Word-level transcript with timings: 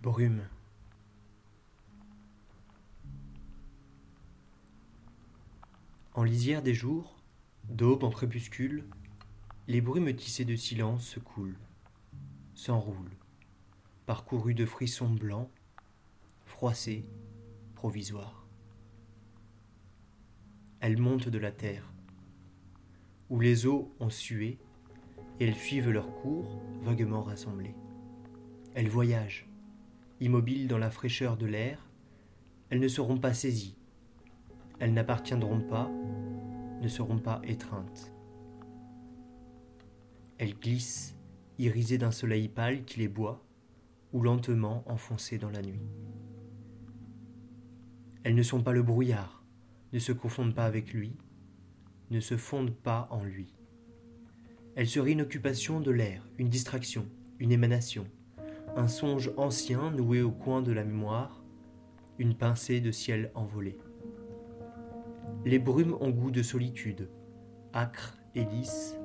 Brume. 0.00 0.42
En 6.14 6.22
lisière 6.22 6.62
des 6.62 6.72
jours, 6.72 7.16
d'aube 7.64 8.04
en 8.04 8.10
crépuscule, 8.10 8.84
les 9.66 9.80
brumes 9.80 10.14
tissées 10.14 10.44
de 10.44 10.54
silence 10.54 11.04
se 11.04 11.18
coulent, 11.18 11.58
s'enroulent, 12.54 13.16
parcourues 14.06 14.54
de 14.54 14.64
frissons 14.64 15.10
blancs, 15.10 15.50
froissées, 16.46 17.04
provisoires. 17.74 18.46
Elles 20.78 20.98
montent 20.98 21.28
de 21.28 21.38
la 21.38 21.50
terre, 21.50 21.92
où 23.30 23.40
les 23.40 23.66
eaux 23.66 23.92
ont 23.98 24.10
sué, 24.10 24.60
et 25.40 25.46
elles 25.48 25.56
suivent 25.56 25.90
leur 25.90 26.14
cours 26.22 26.62
vaguement 26.82 27.24
rassemblées. 27.24 27.74
Elles 28.76 28.88
voyagent, 28.88 29.47
immobiles 30.20 30.68
dans 30.68 30.78
la 30.78 30.90
fraîcheur 30.90 31.36
de 31.36 31.46
l'air, 31.46 31.88
elles 32.70 32.80
ne 32.80 32.88
seront 32.88 33.18
pas 33.18 33.34
saisies, 33.34 33.76
elles 34.78 34.92
n'appartiendront 34.92 35.60
pas, 35.60 35.90
ne 36.80 36.88
seront 36.88 37.18
pas 37.18 37.40
étreintes. 37.44 38.12
Elles 40.38 40.54
glissent, 40.54 41.16
irisées 41.58 41.98
d'un 41.98 42.12
soleil 42.12 42.48
pâle 42.48 42.84
qui 42.84 43.00
les 43.00 43.08
boit, 43.08 43.44
ou 44.12 44.22
lentement 44.22 44.84
enfoncées 44.86 45.38
dans 45.38 45.50
la 45.50 45.62
nuit. 45.62 45.88
Elles 48.22 48.34
ne 48.34 48.42
sont 48.42 48.62
pas 48.62 48.72
le 48.72 48.82
brouillard, 48.82 49.44
ne 49.92 49.98
se 49.98 50.12
confondent 50.12 50.54
pas 50.54 50.66
avec 50.66 50.92
lui, 50.92 51.16
ne 52.10 52.20
se 52.20 52.36
fondent 52.36 52.74
pas 52.74 53.08
en 53.10 53.22
lui. 53.24 53.54
Elles 54.76 54.88
seraient 54.88 55.12
une 55.12 55.22
occupation 55.22 55.80
de 55.80 55.90
l'air, 55.90 56.28
une 56.38 56.48
distraction, 56.48 57.06
une 57.38 57.52
émanation, 57.52 58.06
un 58.78 58.86
songe 58.86 59.32
ancien 59.36 59.90
noué 59.90 60.22
au 60.22 60.30
coin 60.30 60.62
de 60.62 60.70
la 60.70 60.84
mémoire, 60.84 61.42
une 62.20 62.36
pincée 62.36 62.80
de 62.80 62.92
ciel 62.92 63.32
envolé. 63.34 63.76
Les 65.44 65.58
brumes 65.58 65.96
ont 66.00 66.10
goût 66.10 66.30
de 66.30 66.44
solitude, 66.44 67.10
âcres 67.74 68.16
et 68.36 68.44
lisses, 68.44 68.96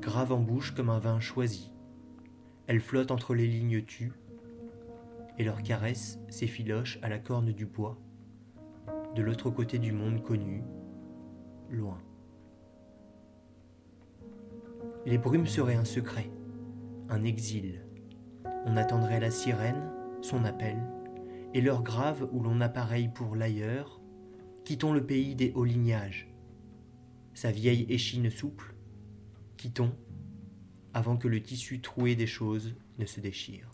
graves 0.00 0.32
en 0.32 0.40
bouche 0.40 0.70
comme 0.74 0.88
un 0.88 0.98
vin 0.98 1.20
choisi. 1.20 1.70
Elles 2.66 2.80
flottent 2.80 3.10
entre 3.10 3.34
les 3.34 3.46
lignes 3.46 3.82
tues, 3.82 4.14
et 5.36 5.44
leur 5.44 5.62
caresse 5.62 6.18
s'effiloche 6.30 6.98
à 7.02 7.10
la 7.10 7.18
corne 7.18 7.52
du 7.52 7.66
bois, 7.66 7.98
de 9.14 9.20
l'autre 9.20 9.50
côté 9.50 9.78
du 9.78 9.92
monde 9.92 10.22
connu, 10.22 10.62
loin. 11.68 11.98
Les 15.04 15.18
brumes 15.18 15.46
seraient 15.46 15.74
un 15.74 15.84
secret, 15.84 16.30
un 17.10 17.22
exil, 17.22 17.82
on 18.66 18.76
attendrait 18.76 19.20
la 19.20 19.30
sirène, 19.30 19.90
son 20.22 20.44
appel, 20.44 20.76
et 21.54 21.60
l'heure 21.60 21.82
grave 21.82 22.28
où 22.32 22.42
l'on 22.42 22.60
appareille 22.60 23.08
pour 23.08 23.36
l'ailleurs, 23.36 24.00
quittons 24.64 24.92
le 24.92 25.04
pays 25.04 25.34
des 25.34 25.52
hauts 25.54 25.64
lignages, 25.64 26.28
sa 27.34 27.50
vieille 27.50 27.86
échine 27.88 28.30
souple, 28.30 28.74
quittons 29.56 29.92
avant 30.92 31.16
que 31.16 31.28
le 31.28 31.42
tissu 31.42 31.80
troué 31.80 32.16
des 32.16 32.26
choses 32.26 32.74
ne 32.98 33.06
se 33.06 33.20
déchire. 33.20 33.70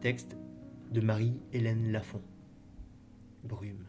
Texte 0.00 0.36
de 0.92 1.00
Marie-Hélène 1.00 1.90
Lafont. 1.90 2.22
Brume. 3.44 3.86